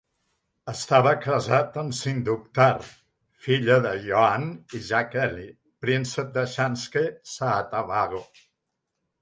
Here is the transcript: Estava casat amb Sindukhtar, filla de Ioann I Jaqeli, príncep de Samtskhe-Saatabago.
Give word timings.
Estava 0.71 1.09
casat 1.25 1.75
amb 1.81 1.95
Sindukhtar, 1.97 2.69
filla 3.49 3.77
de 3.83 3.91
Ioann 4.07 4.49
I 4.79 4.83
Jaqeli, 4.89 5.47
príncep 5.87 6.35
de 6.39 6.47
Samtskhe-Saatabago. 6.57 8.25